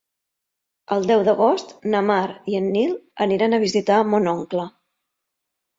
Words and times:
El 0.95 1.05
deu 1.11 1.25
d'agost 1.27 1.75
na 1.95 2.01
Mar 2.09 2.25
i 2.55 2.59
en 2.63 2.73
Nil 2.79 2.97
aniran 3.27 3.55
a 3.55 3.61
visitar 3.69 4.03
mon 4.15 4.33
oncle. 4.37 4.71